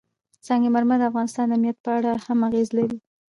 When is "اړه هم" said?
1.97-2.39